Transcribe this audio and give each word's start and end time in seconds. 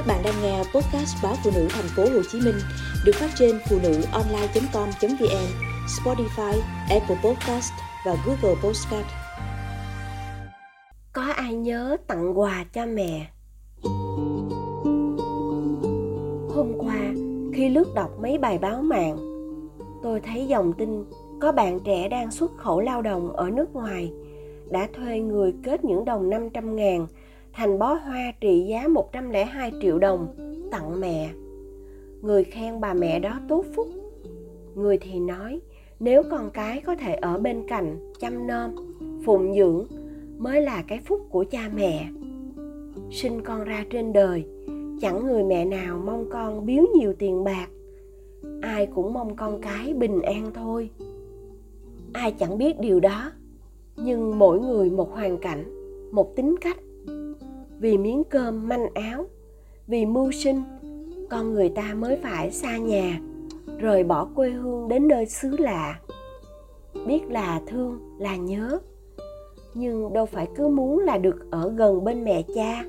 Các 0.00 0.06
bạn 0.06 0.22
đang 0.24 0.34
nghe 0.42 0.58
podcast 0.58 1.22
báo 1.22 1.34
phụ 1.44 1.50
nữ 1.54 1.66
thành 1.70 1.84
phố 1.96 2.02
Hồ 2.02 2.22
Chí 2.32 2.40
Minh 2.40 2.54
được 3.04 3.12
phát 3.14 3.30
trên 3.38 3.58
phụ 3.70 3.78
nữ 3.82 4.02
online.com.vn, 4.12 5.46
Spotify, 5.86 6.60
Apple 6.90 7.16
Podcast 7.24 7.72
và 8.06 8.16
Google 8.26 8.60
Podcast. 8.62 9.06
Có 11.12 11.22
ai 11.22 11.54
nhớ 11.54 11.96
tặng 12.06 12.38
quà 12.38 12.64
cho 12.72 12.86
mẹ? 12.86 13.26
Hôm 16.54 16.72
qua, 16.78 17.12
khi 17.54 17.68
lướt 17.68 17.94
đọc 17.94 18.10
mấy 18.20 18.38
bài 18.38 18.58
báo 18.58 18.82
mạng, 18.82 19.16
tôi 20.02 20.20
thấy 20.20 20.46
dòng 20.46 20.72
tin 20.72 21.04
có 21.40 21.52
bạn 21.52 21.80
trẻ 21.84 22.08
đang 22.08 22.30
xuất 22.30 22.50
khẩu 22.56 22.80
lao 22.80 23.02
động 23.02 23.32
ở 23.32 23.50
nước 23.50 23.72
ngoài 23.72 24.12
đã 24.70 24.88
thuê 24.96 25.18
người 25.18 25.54
kết 25.64 25.84
những 25.84 26.04
đồng 26.04 26.30
500 26.30 26.76
ngàn 26.76 27.06
thành 27.52 27.78
bó 27.78 27.94
hoa 27.94 28.32
trị 28.40 28.66
giá 28.68 28.88
102 28.88 29.72
triệu 29.82 29.98
đồng 29.98 30.28
tặng 30.70 31.00
mẹ. 31.00 31.30
Người 32.22 32.44
khen 32.44 32.80
bà 32.80 32.94
mẹ 32.94 33.18
đó 33.18 33.40
tốt 33.48 33.64
phúc. 33.74 33.88
Người 34.74 34.98
thì 34.98 35.20
nói 35.20 35.60
nếu 36.00 36.22
con 36.30 36.50
cái 36.50 36.80
có 36.80 36.94
thể 36.94 37.14
ở 37.14 37.38
bên 37.38 37.66
cạnh 37.68 38.12
chăm 38.20 38.46
nom, 38.46 38.70
phụng 39.24 39.54
dưỡng 39.54 39.86
mới 40.38 40.62
là 40.62 40.84
cái 40.88 41.00
phúc 41.04 41.20
của 41.30 41.44
cha 41.50 41.70
mẹ. 41.74 42.08
Sinh 43.10 43.40
con 43.44 43.64
ra 43.64 43.84
trên 43.90 44.12
đời, 44.12 44.44
chẳng 45.00 45.26
người 45.26 45.42
mẹ 45.42 45.64
nào 45.64 46.00
mong 46.04 46.26
con 46.30 46.66
biếu 46.66 46.84
nhiều 46.98 47.14
tiền 47.18 47.44
bạc. 47.44 47.68
Ai 48.62 48.86
cũng 48.86 49.12
mong 49.12 49.36
con 49.36 49.60
cái 49.60 49.94
bình 49.94 50.22
an 50.22 50.50
thôi. 50.54 50.90
Ai 52.12 52.32
chẳng 52.32 52.58
biết 52.58 52.80
điều 52.80 53.00
đó, 53.00 53.32
nhưng 53.96 54.38
mỗi 54.38 54.60
người 54.60 54.90
một 54.90 55.10
hoàn 55.12 55.38
cảnh, 55.38 55.64
một 56.12 56.36
tính 56.36 56.54
cách 56.60 56.76
vì 57.80 57.98
miếng 57.98 58.24
cơm 58.24 58.68
manh 58.68 58.94
áo, 58.94 59.26
vì 59.86 60.06
mưu 60.06 60.32
sinh, 60.32 60.62
con 61.30 61.54
người 61.54 61.68
ta 61.68 61.94
mới 61.94 62.16
phải 62.16 62.50
xa 62.50 62.76
nhà, 62.76 63.20
rời 63.78 64.04
bỏ 64.04 64.28
quê 64.34 64.50
hương 64.50 64.88
đến 64.88 65.08
nơi 65.08 65.26
xứ 65.26 65.56
lạ. 65.58 66.00
Biết 67.06 67.20
là 67.28 67.60
thương, 67.66 68.00
là 68.18 68.36
nhớ, 68.36 68.78
nhưng 69.74 70.12
đâu 70.12 70.26
phải 70.26 70.48
cứ 70.56 70.68
muốn 70.68 70.98
là 70.98 71.18
được 71.18 71.50
ở 71.50 71.72
gần 71.76 72.04
bên 72.04 72.24
mẹ 72.24 72.42
cha. 72.54 72.84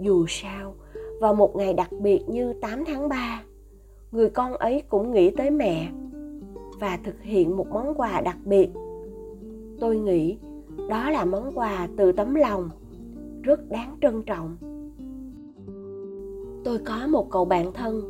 Dù 0.00 0.24
sao, 0.28 0.74
vào 1.20 1.34
một 1.34 1.56
ngày 1.56 1.72
đặc 1.72 1.92
biệt 1.92 2.20
như 2.28 2.52
8 2.52 2.84
tháng 2.84 3.08
3 3.08 3.42
người 4.12 4.30
con 4.30 4.52
ấy 4.52 4.82
cũng 4.88 5.12
nghĩ 5.12 5.30
tới 5.30 5.50
mẹ 5.50 5.88
và 6.80 6.98
thực 7.04 7.22
hiện 7.22 7.56
một 7.56 7.66
món 7.70 7.94
quà 7.94 8.20
đặc 8.20 8.36
biệt. 8.44 8.68
Tôi 9.80 9.98
nghĩ 9.98 10.38
đó 10.88 11.10
là 11.10 11.24
món 11.24 11.58
quà 11.58 11.88
từ 11.96 12.12
tấm 12.12 12.34
lòng 12.34 12.70
rất 13.48 13.70
đáng 13.70 13.96
trân 14.00 14.22
trọng 14.22 14.56
tôi 16.64 16.78
có 16.78 17.06
một 17.08 17.30
cậu 17.30 17.44
bạn 17.44 17.72
thân 17.72 18.00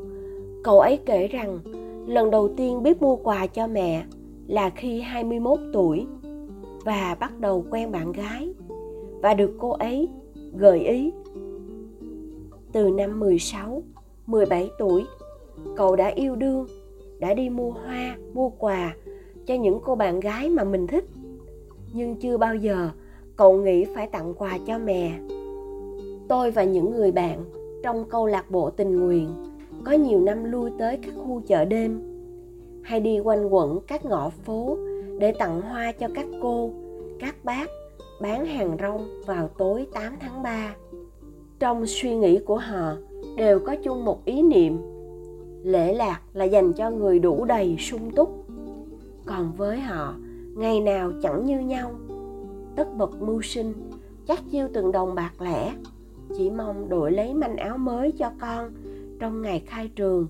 cậu 0.64 0.80
ấy 0.80 0.98
kể 1.06 1.26
rằng 1.26 1.58
lần 2.06 2.30
đầu 2.30 2.48
tiên 2.56 2.82
biết 2.82 3.02
mua 3.02 3.16
quà 3.16 3.46
cho 3.46 3.66
mẹ 3.66 4.04
là 4.46 4.70
khi 4.70 5.00
21 5.00 5.58
tuổi 5.72 6.06
và 6.84 7.16
bắt 7.20 7.40
đầu 7.40 7.64
quen 7.70 7.90
bạn 7.90 8.12
gái 8.12 8.54
và 9.22 9.34
được 9.34 9.54
cô 9.58 9.70
ấy 9.70 10.08
gợi 10.54 10.80
ý. 10.80 11.12
Từ 12.72 12.90
năm 12.90 13.20
16, 13.20 13.82
17 14.26 14.70
tuổi, 14.78 15.04
cậu 15.76 15.96
đã 15.96 16.06
yêu 16.06 16.36
đương, 16.36 16.66
đã 17.18 17.34
đi 17.34 17.48
mua 17.48 17.70
hoa, 17.70 18.16
mua 18.34 18.48
quà 18.48 18.96
cho 19.46 19.54
những 19.54 19.80
cô 19.84 19.94
bạn 19.94 20.20
gái 20.20 20.50
mà 20.50 20.64
mình 20.64 20.86
thích. 20.86 21.04
Nhưng 21.92 22.16
chưa 22.16 22.38
bao 22.38 22.54
giờ 22.54 22.90
cậu 23.38 23.56
nghĩ 23.56 23.84
phải 23.84 24.06
tặng 24.06 24.34
quà 24.34 24.58
cho 24.66 24.78
mẹ. 24.78 25.18
Tôi 26.28 26.50
và 26.50 26.64
những 26.64 26.90
người 26.90 27.12
bạn 27.12 27.44
trong 27.82 28.04
câu 28.04 28.26
lạc 28.26 28.50
bộ 28.50 28.70
tình 28.70 29.00
nguyện 29.00 29.28
có 29.84 29.92
nhiều 29.92 30.20
năm 30.20 30.44
lui 30.44 30.70
tới 30.78 30.98
các 31.02 31.14
khu 31.16 31.42
chợ 31.46 31.64
đêm 31.64 32.00
hay 32.82 33.00
đi 33.00 33.20
quanh 33.20 33.46
quẩn 33.48 33.78
các 33.86 34.04
ngõ 34.04 34.28
phố 34.28 34.76
để 35.18 35.32
tặng 35.32 35.60
hoa 35.60 35.92
cho 35.92 36.08
các 36.14 36.26
cô, 36.42 36.70
các 37.20 37.34
bác 37.44 37.66
bán 38.20 38.46
hàng 38.46 38.76
rong 38.80 39.08
vào 39.26 39.48
tối 39.58 39.86
8 39.92 40.12
tháng 40.20 40.42
3. 40.42 40.74
Trong 41.58 41.86
suy 41.86 42.16
nghĩ 42.16 42.38
của 42.38 42.58
họ 42.58 42.96
đều 43.36 43.58
có 43.58 43.76
chung 43.84 44.04
một 44.04 44.24
ý 44.24 44.42
niệm. 44.42 44.78
Lễ 45.62 45.94
lạc 45.94 46.20
là 46.32 46.44
dành 46.44 46.72
cho 46.72 46.90
người 46.90 47.18
đủ 47.18 47.44
đầy 47.44 47.76
sung 47.78 48.10
túc. 48.10 48.44
Còn 49.26 49.52
với 49.56 49.80
họ 49.80 50.14
ngày 50.56 50.80
nào 50.80 51.12
chẳng 51.22 51.46
như 51.46 51.60
nhau 51.60 51.90
tất 52.78 52.96
bật 52.96 53.22
mưu 53.22 53.42
sinh, 53.42 53.72
chắc 54.26 54.42
chiêu 54.50 54.68
từng 54.74 54.92
đồng 54.92 55.14
bạc 55.14 55.32
lẻ. 55.40 55.74
Chỉ 56.36 56.50
mong 56.50 56.88
đổi 56.88 57.12
lấy 57.12 57.34
manh 57.34 57.56
áo 57.56 57.78
mới 57.78 58.12
cho 58.12 58.30
con 58.40 58.72
trong 59.20 59.42
ngày 59.42 59.62
khai 59.66 59.90
trường. 59.96 60.26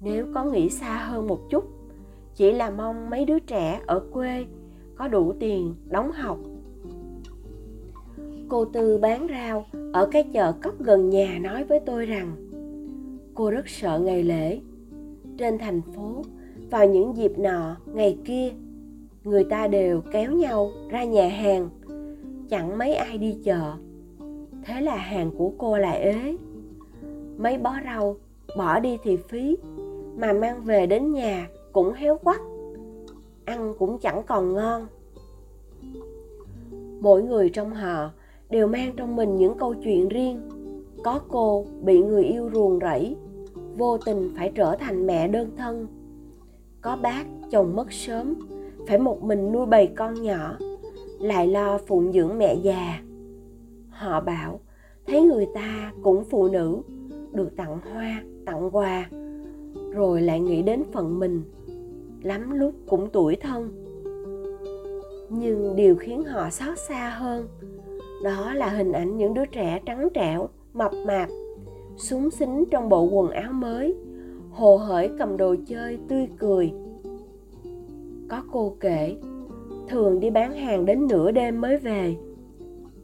Nếu 0.00 0.26
có 0.34 0.44
nghĩ 0.44 0.70
xa 0.70 0.96
hơn 0.96 1.26
một 1.26 1.40
chút, 1.50 1.64
chỉ 2.34 2.52
là 2.52 2.70
mong 2.70 3.10
mấy 3.10 3.24
đứa 3.24 3.38
trẻ 3.38 3.80
ở 3.86 4.02
quê 4.12 4.46
có 4.96 5.08
đủ 5.08 5.32
tiền 5.40 5.74
đóng 5.88 6.12
học. 6.12 6.38
Cô 8.48 8.64
tư 8.64 8.98
bán 8.98 9.26
rau 9.30 9.66
ở 9.92 10.06
cái 10.06 10.24
chợ 10.32 10.52
cốc 10.62 10.74
gần 10.78 11.10
nhà 11.10 11.38
nói 11.42 11.64
với 11.64 11.80
tôi 11.86 12.06
rằng, 12.06 12.36
cô 13.34 13.50
rất 13.50 13.68
sợ 13.68 13.98
ngày 13.98 14.22
lễ. 14.22 14.60
Trên 15.38 15.58
thành 15.58 15.80
phố, 15.82 16.22
vào 16.70 16.88
những 16.88 17.16
dịp 17.16 17.38
nọ, 17.38 17.76
ngày 17.86 18.18
kia 18.24 18.52
người 19.24 19.44
ta 19.44 19.66
đều 19.66 20.00
kéo 20.12 20.32
nhau 20.32 20.70
ra 20.90 21.04
nhà 21.04 21.28
hàng. 21.28 21.68
Chẳng 22.48 22.78
mấy 22.78 22.94
ai 22.94 23.18
đi 23.18 23.36
chợ. 23.44 23.72
Thế 24.64 24.80
là 24.80 24.96
hàng 24.96 25.30
của 25.38 25.52
cô 25.58 25.78
lại 25.78 26.00
ế. 26.00 26.36
Mấy 27.38 27.58
bó 27.58 27.74
rau 27.84 28.16
bỏ 28.56 28.80
đi 28.80 28.98
thì 29.02 29.16
phí 29.16 29.56
mà 30.16 30.32
mang 30.32 30.62
về 30.64 30.86
đến 30.86 31.12
nhà 31.12 31.48
cũng 31.72 31.92
héo 31.92 32.18
quắt, 32.18 32.40
ăn 33.44 33.74
cũng 33.78 33.98
chẳng 33.98 34.22
còn 34.26 34.54
ngon. 34.54 34.86
Mỗi 37.00 37.22
người 37.22 37.50
trong 37.50 37.74
họ 37.74 38.10
đều 38.50 38.66
mang 38.66 38.92
trong 38.96 39.16
mình 39.16 39.36
những 39.36 39.58
câu 39.58 39.74
chuyện 39.74 40.08
riêng. 40.08 40.40
Có 41.04 41.20
cô 41.28 41.66
bị 41.82 42.02
người 42.02 42.24
yêu 42.24 42.50
ruồng 42.52 42.78
rẫy 42.80 43.16
vô 43.76 43.98
tình 43.98 44.32
phải 44.36 44.52
trở 44.54 44.76
thành 44.76 45.06
mẹ 45.06 45.28
đơn 45.28 45.50
thân. 45.56 45.86
Có 46.80 46.96
bác 46.96 47.24
chồng 47.50 47.76
mất 47.76 47.92
sớm 47.92 48.34
phải 48.86 48.98
một 48.98 49.22
mình 49.22 49.52
nuôi 49.52 49.66
bầy 49.66 49.86
con 49.86 50.22
nhỏ, 50.22 50.58
lại 51.20 51.46
lo 51.46 51.78
phụng 51.78 52.12
dưỡng 52.12 52.38
mẹ 52.38 52.54
già. 52.54 53.00
Họ 53.88 54.20
bảo, 54.20 54.60
thấy 55.06 55.22
người 55.22 55.46
ta 55.54 55.92
cũng 56.02 56.24
phụ 56.24 56.48
nữ, 56.48 56.82
được 57.32 57.56
tặng 57.56 57.78
hoa, 57.92 58.22
tặng 58.46 58.76
quà, 58.76 59.10
rồi 59.90 60.22
lại 60.22 60.40
nghĩ 60.40 60.62
đến 60.62 60.82
phận 60.92 61.18
mình, 61.18 61.42
lắm 62.22 62.50
lúc 62.50 62.74
cũng 62.88 63.08
tuổi 63.12 63.36
thân. 63.36 63.70
Nhưng 65.28 65.76
điều 65.76 65.96
khiến 65.96 66.24
họ 66.24 66.50
xót 66.50 66.78
xa 66.88 67.10
hơn, 67.18 67.48
đó 68.24 68.54
là 68.54 68.68
hình 68.68 68.92
ảnh 68.92 69.16
những 69.16 69.34
đứa 69.34 69.46
trẻ 69.46 69.80
trắng 69.86 70.08
trẻo, 70.14 70.48
mập 70.72 70.92
mạp, 71.06 71.28
súng 71.96 72.30
xính 72.30 72.64
trong 72.70 72.88
bộ 72.88 73.02
quần 73.02 73.30
áo 73.30 73.52
mới, 73.52 73.94
hồ 74.50 74.76
hởi 74.76 75.10
cầm 75.18 75.36
đồ 75.36 75.54
chơi 75.66 75.98
tươi 76.08 76.28
cười 76.38 76.72
có 78.28 78.42
cô 78.52 78.76
kể, 78.80 79.16
thường 79.88 80.20
đi 80.20 80.30
bán 80.30 80.52
hàng 80.52 80.86
đến 80.86 81.06
nửa 81.06 81.30
đêm 81.30 81.60
mới 81.60 81.76
về. 81.76 82.16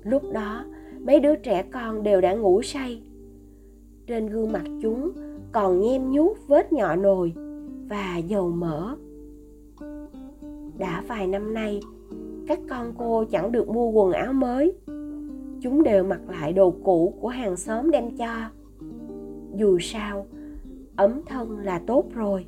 Lúc 0.02 0.22
đó, 0.32 0.64
mấy 1.00 1.20
đứa 1.20 1.36
trẻ 1.36 1.62
con 1.62 2.02
đều 2.02 2.20
đã 2.20 2.34
ngủ 2.34 2.62
say. 2.62 3.02
Trên 4.06 4.26
gương 4.26 4.52
mặt 4.52 4.64
chúng 4.82 5.10
còn 5.52 5.80
nhem 5.80 6.10
nhút 6.10 6.36
vết 6.46 6.72
nhọ 6.72 6.96
nồi 6.96 7.32
và 7.88 8.16
dầu 8.16 8.50
mỡ. 8.50 8.96
Đã 10.78 11.04
vài 11.08 11.26
năm 11.26 11.54
nay, 11.54 11.80
các 12.46 12.58
con 12.68 12.92
cô 12.98 13.24
chẳng 13.24 13.52
được 13.52 13.68
mua 13.68 13.90
quần 13.90 14.12
áo 14.12 14.32
mới. 14.32 14.72
Chúng 15.60 15.82
đều 15.82 16.04
mặc 16.04 16.20
lại 16.28 16.52
đồ 16.52 16.74
cũ 16.84 17.14
của 17.20 17.28
hàng 17.28 17.56
xóm 17.56 17.90
đem 17.90 18.16
cho. 18.16 18.34
Dù 19.54 19.78
sao, 19.80 20.26
ấm 20.96 21.20
thân 21.26 21.58
là 21.58 21.82
tốt 21.86 22.04
rồi. 22.14 22.46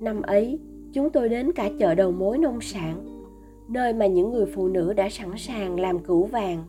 Năm 0.00 0.22
ấy 0.22 0.58
chúng 0.92 1.10
tôi 1.10 1.28
đến 1.28 1.52
cả 1.52 1.70
chợ 1.78 1.94
đầu 1.94 2.12
mối 2.12 2.38
nông 2.38 2.60
sản, 2.60 3.20
nơi 3.68 3.92
mà 3.92 4.06
những 4.06 4.32
người 4.32 4.46
phụ 4.46 4.68
nữ 4.68 4.92
đã 4.92 5.08
sẵn 5.08 5.30
sàng 5.36 5.80
làm 5.80 5.98
cửu 5.98 6.24
vàng. 6.24 6.64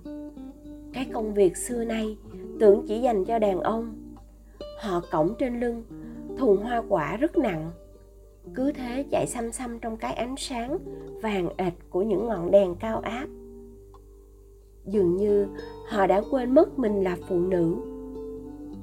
Cái 0.93 1.05
công 1.13 1.33
việc 1.33 1.57
xưa 1.57 1.83
nay, 1.83 2.17
tưởng 2.59 2.85
chỉ 2.87 3.01
dành 3.01 3.25
cho 3.25 3.39
đàn 3.39 3.59
ông. 3.59 3.93
Họ 4.81 5.01
cõng 5.11 5.33
trên 5.39 5.59
lưng, 5.59 5.83
thùng 6.37 6.57
hoa 6.57 6.83
quả 6.89 7.17
rất 7.17 7.37
nặng. 7.37 7.71
Cứ 8.53 8.71
thế 8.71 9.05
chạy 9.11 9.27
xăm 9.27 9.51
xăm 9.51 9.79
trong 9.79 9.97
cái 9.97 10.13
ánh 10.13 10.35
sáng 10.37 10.77
vàng 11.21 11.49
ệt 11.57 11.73
của 11.89 12.01
những 12.01 12.27
ngọn 12.27 12.51
đèn 12.51 12.75
cao 12.75 12.99
áp. 12.99 13.27
Dường 14.85 15.17
như 15.17 15.47
họ 15.89 16.07
đã 16.07 16.21
quên 16.31 16.53
mất 16.53 16.79
mình 16.79 17.03
là 17.03 17.17
phụ 17.29 17.39
nữ. 17.39 17.75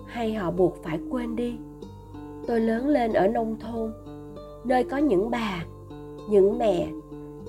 Hay 0.06 0.34
họ 0.34 0.50
buộc 0.50 0.76
phải 0.82 0.98
quên 1.10 1.36
đi. 1.36 1.56
Tôi 2.46 2.60
lớn 2.60 2.88
lên 2.88 3.12
ở 3.12 3.28
nông 3.28 3.56
thôn 3.60 3.92
nơi 4.64 4.84
có 4.84 4.96
những 4.96 5.30
bà, 5.30 5.64
những 6.30 6.58
mẹ, 6.58 6.88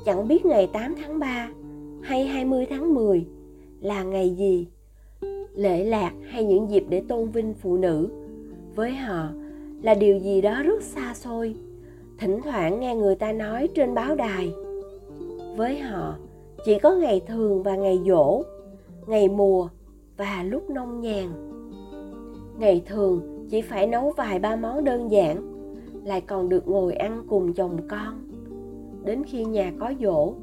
chẳng 0.06 0.28
biết 0.28 0.46
ngày 0.46 0.68
8 0.68 0.96
tháng 0.96 1.20
3 1.20 1.50
hay 2.02 2.26
20 2.26 2.66
tháng 2.70 2.94
10 2.94 3.26
là 3.82 4.04
ngày 4.04 4.30
gì, 4.30 4.68
lễ 5.54 5.86
lạc 5.86 6.12
hay 6.30 6.44
những 6.44 6.70
dịp 6.70 6.86
để 6.90 7.02
tôn 7.08 7.30
vinh 7.30 7.54
phụ 7.54 7.78
nữ. 7.78 8.10
Với 8.76 8.92
họ 8.92 9.30
là 9.82 9.94
điều 9.94 10.18
gì 10.18 10.42
đó 10.42 10.64
rất 10.64 10.84
xa 10.84 11.14
xôi, 11.14 11.56
thỉnh 12.20 12.40
thoảng 12.44 12.80
nghe 12.80 12.96
người 12.96 13.16
ta 13.16 13.32
nói 13.32 13.68
trên 13.76 13.94
báo 13.94 14.16
đài. 14.16 14.54
Với 15.58 15.80
họ, 15.80 16.16
chỉ 16.66 16.80
có 16.80 16.96
ngày 16.96 17.22
thường 17.28 17.64
và 17.64 17.76
ngày 17.76 18.00
dỗ, 18.08 18.44
ngày 19.08 19.28
mùa 19.28 19.68
và 20.18 20.44
lúc 20.44 20.70
nông 20.70 21.02
nhàn. 21.02 21.28
Ngày 22.60 22.82
thường 22.86 23.46
chỉ 23.50 23.62
phải 23.62 23.88
nấu 23.88 24.14
vài 24.18 24.40
ba 24.40 24.56
món 24.56 24.84
đơn 24.84 25.12
giản 25.12 25.59
lại 26.04 26.22
còn 26.22 26.50
được 26.50 26.68
ngồi 26.68 26.94
ăn 26.94 27.24
cùng 27.28 27.54
chồng 27.54 27.78
con. 27.90 28.22
Đến 29.06 29.24
khi 29.24 29.46
nhà 29.46 29.74
có 29.80 29.94
dỗ, 30.02 30.34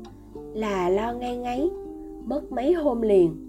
là 0.54 0.88
lo 0.88 1.12
ngay 1.12 1.36
ngáy 1.36 1.70
mất 2.24 2.52
mấy 2.52 2.72
hôm 2.72 3.02
liền. 3.02 3.48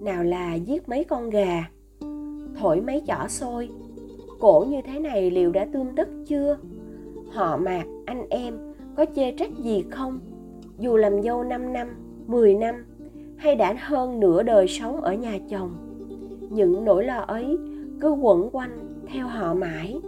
Nào 0.00 0.24
là 0.24 0.54
giết 0.54 0.88
mấy 0.88 1.04
con 1.04 1.30
gà, 1.30 1.70
thổi 2.60 2.80
mấy 2.80 3.02
chỏ 3.06 3.28
xôi. 3.28 3.70
Cổ 4.40 4.66
như 4.68 4.80
thế 4.84 5.00
này 5.00 5.30
liệu 5.30 5.52
đã 5.52 5.64
tươm 5.72 5.86
tất 5.96 6.08
chưa? 6.26 6.58
Họ 7.32 7.56
mạc, 7.56 7.84
anh 8.06 8.26
em, 8.30 8.58
có 8.96 9.06
chê 9.16 9.32
trách 9.32 9.58
gì 9.58 9.84
không? 9.90 10.20
Dù 10.78 10.96
làm 10.96 11.22
dâu 11.22 11.44
5 11.44 11.72
năm 11.72 11.88
10 12.26 12.54
năm, 12.54 12.74
hay 13.36 13.56
đã 13.56 13.74
hơn 13.78 14.20
nửa 14.20 14.42
đời 14.42 14.68
sống 14.68 15.00
ở 15.00 15.14
nhà 15.14 15.38
chồng. 15.50 15.70
Những 16.50 16.84
nỗi 16.84 17.04
lo 17.04 17.20
ấy 17.20 17.58
cứ 18.00 18.10
quẩn 18.10 18.50
quanh 18.52 19.02
theo 19.06 19.26
họ 19.26 19.54
mãi 19.54 20.00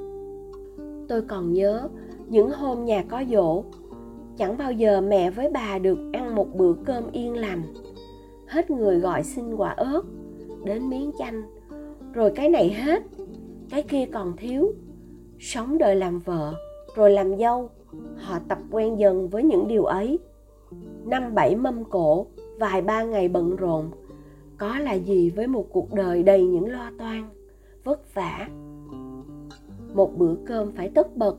tôi 1.08 1.22
còn 1.22 1.52
nhớ 1.52 1.88
những 2.28 2.50
hôm 2.50 2.84
nhà 2.84 3.04
có 3.08 3.24
dỗ. 3.30 3.64
Chẳng 4.36 4.58
bao 4.58 4.72
giờ 4.72 5.00
mẹ 5.00 5.30
với 5.30 5.50
bà 5.50 5.78
được 5.78 5.98
ăn 6.12 6.34
một 6.34 6.54
bữa 6.54 6.72
cơm 6.84 7.04
yên 7.12 7.36
lành. 7.36 7.62
Hết 8.46 8.70
người 8.70 8.98
gọi 9.00 9.22
xin 9.22 9.54
quả 9.54 9.70
ớt, 9.70 10.02
đến 10.64 10.90
miếng 10.90 11.10
chanh. 11.18 11.42
Rồi 12.12 12.32
cái 12.34 12.48
này 12.48 12.70
hết, 12.70 13.02
cái 13.70 13.82
kia 13.82 14.06
còn 14.12 14.36
thiếu. 14.36 14.72
Sống 15.38 15.78
đời 15.78 15.96
làm 15.96 16.18
vợ, 16.18 16.54
rồi 16.96 17.10
làm 17.10 17.38
dâu. 17.38 17.70
Họ 18.16 18.38
tập 18.48 18.58
quen 18.70 18.98
dần 18.98 19.28
với 19.28 19.42
những 19.42 19.68
điều 19.68 19.84
ấy. 19.84 20.18
Năm 21.04 21.34
bảy 21.34 21.56
mâm 21.56 21.84
cổ, 21.84 22.26
vài 22.58 22.82
ba 22.82 23.02
ngày 23.02 23.28
bận 23.28 23.56
rộn. 23.56 23.90
Có 24.58 24.78
là 24.78 24.92
gì 24.92 25.30
với 25.30 25.46
một 25.46 25.66
cuộc 25.72 25.92
đời 25.92 26.22
đầy 26.22 26.46
những 26.46 26.70
lo 26.72 26.90
toan, 26.98 27.28
vất 27.84 28.14
vả? 28.14 28.48
Một 29.94 30.18
bữa 30.18 30.34
cơm 30.46 30.72
phải 30.72 30.88
tất 30.88 31.16
bật. 31.16 31.36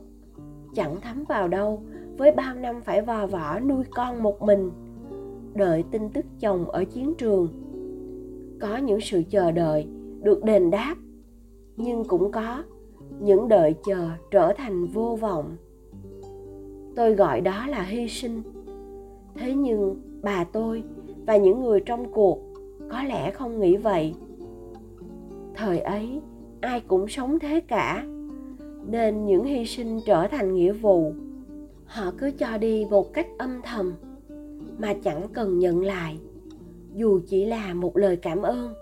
Chẳng 0.74 1.00
thấm 1.00 1.24
vào 1.28 1.48
đâu, 1.48 1.82
với 2.16 2.32
bao 2.32 2.54
năm 2.54 2.80
phải 2.84 3.02
vò 3.02 3.26
vỏ 3.26 3.60
nuôi 3.60 3.84
con 3.90 4.22
một 4.22 4.42
mình. 4.42 4.70
Đợi 5.54 5.84
tin 5.90 6.08
tức 6.08 6.24
chồng 6.40 6.70
ở 6.70 6.84
chiến 6.84 7.14
trường. 7.18 7.48
Có 8.60 8.76
những 8.76 9.00
sự 9.00 9.22
chờ 9.30 9.50
đợi, 9.50 9.88
được 10.22 10.44
đền 10.44 10.70
đáp. 10.70 10.94
Nhưng 11.76 12.04
cũng 12.04 12.32
có, 12.32 12.62
những 13.20 13.48
đợi 13.48 13.74
chờ 13.84 14.08
trở 14.30 14.52
thành 14.56 14.86
vô 14.86 15.16
vọng. 15.20 15.56
Tôi 16.96 17.14
gọi 17.14 17.40
đó 17.40 17.66
là 17.66 17.82
hy 17.82 18.08
sinh. 18.08 18.42
Thế 19.34 19.54
nhưng 19.54 19.96
bà 20.22 20.44
tôi 20.44 20.82
và 21.26 21.36
những 21.36 21.62
người 21.62 21.80
trong 21.80 22.12
cuộc 22.12 22.38
có 22.90 23.02
lẽ 23.02 23.30
không 23.30 23.60
nghĩ 23.60 23.76
vậy. 23.76 24.14
Thời 25.54 25.78
ấy, 25.78 26.20
ai 26.60 26.80
cũng 26.80 27.08
sống 27.08 27.38
thế 27.38 27.60
cả 27.60 28.06
nên 28.90 29.26
những 29.26 29.44
hy 29.44 29.66
sinh 29.66 30.00
trở 30.06 30.26
thành 30.26 30.54
nghĩa 30.54 30.72
vụ. 30.72 31.12
Họ 31.84 32.12
cứ 32.18 32.30
cho 32.38 32.58
đi 32.58 32.86
một 32.90 33.12
cách 33.12 33.26
âm 33.38 33.60
thầm, 33.62 33.92
mà 34.78 34.94
chẳng 35.04 35.28
cần 35.32 35.58
nhận 35.58 35.84
lại, 35.84 36.18
dù 36.94 37.20
chỉ 37.26 37.44
là 37.44 37.74
một 37.74 37.96
lời 37.96 38.16
cảm 38.16 38.42
ơn. 38.42 38.74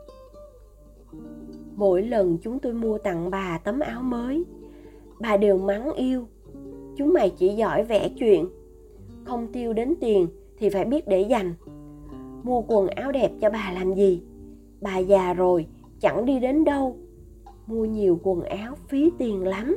Mỗi 1.76 2.02
lần 2.02 2.38
chúng 2.42 2.58
tôi 2.58 2.72
mua 2.72 2.98
tặng 2.98 3.30
bà 3.30 3.58
tấm 3.64 3.80
áo 3.80 4.02
mới, 4.02 4.44
bà 5.20 5.36
đều 5.36 5.58
mắng 5.58 5.92
yêu. 5.92 6.26
Chúng 6.96 7.12
mày 7.12 7.30
chỉ 7.30 7.48
giỏi 7.48 7.84
vẽ 7.84 8.08
chuyện, 8.08 8.48
không 9.24 9.52
tiêu 9.52 9.72
đến 9.72 9.94
tiền 10.00 10.26
thì 10.58 10.70
phải 10.70 10.84
biết 10.84 11.08
để 11.08 11.20
dành. 11.20 11.54
Mua 12.42 12.62
quần 12.62 12.86
áo 12.86 13.12
đẹp 13.12 13.30
cho 13.40 13.50
bà 13.50 13.72
làm 13.74 13.94
gì? 13.94 14.22
Bà 14.80 14.98
già 14.98 15.34
rồi, 15.34 15.66
chẳng 16.00 16.26
đi 16.26 16.40
đến 16.40 16.64
đâu. 16.64 16.96
Mua 17.66 17.84
nhiều 17.84 18.20
quần 18.22 18.42
áo 18.42 18.74
phí 18.88 19.10
tiền 19.18 19.42
lắm 19.42 19.76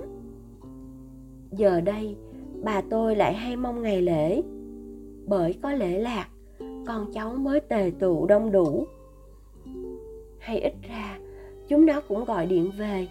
giờ 1.51 1.81
đây, 1.81 2.15
bà 2.63 2.81
tôi 2.89 3.15
lại 3.15 3.33
hay 3.33 3.55
mong 3.55 3.81
ngày 3.81 4.01
lễ. 4.01 4.41
Bởi 5.25 5.59
có 5.61 5.71
lễ 5.71 5.99
lạc, 5.99 6.27
con 6.87 7.13
cháu 7.13 7.33
mới 7.33 7.59
tề 7.59 7.91
tụ 7.99 8.25
đông 8.25 8.51
đủ. 8.51 8.87
Hay 10.39 10.59
ít 10.59 10.73
ra, 10.89 11.17
chúng 11.67 11.85
nó 11.85 12.01
cũng 12.01 12.25
gọi 12.25 12.45
điện 12.45 12.71
về, 12.77 13.07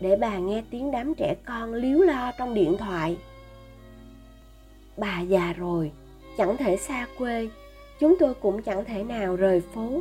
để 0.00 0.16
bà 0.16 0.38
nghe 0.38 0.62
tiếng 0.70 0.90
đám 0.90 1.14
trẻ 1.14 1.36
con 1.46 1.74
líu 1.74 2.02
lo 2.02 2.32
trong 2.38 2.54
điện 2.54 2.76
thoại. 2.78 3.18
Bà 4.96 5.20
già 5.20 5.52
rồi, 5.52 5.92
chẳng 6.38 6.56
thể 6.56 6.76
xa 6.76 7.06
quê, 7.18 7.48
chúng 8.00 8.16
tôi 8.18 8.34
cũng 8.34 8.62
chẳng 8.62 8.84
thể 8.84 9.04
nào 9.04 9.36
rời 9.36 9.60
phố 9.60 10.00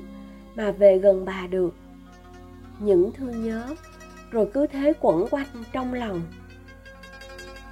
mà 0.56 0.72
về 0.72 0.98
gần 0.98 1.26
bà 1.26 1.48
được. 1.48 1.76
Những 2.80 3.12
thương 3.12 3.44
nhớ, 3.44 3.76
rồi 4.32 4.50
cứ 4.54 4.68
thế 4.68 4.94
quẩn 5.02 5.28
quanh 5.32 5.48
trong 5.74 5.94
lòng. 5.94 6.22